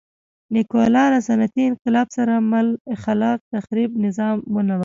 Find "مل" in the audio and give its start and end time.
2.51-2.67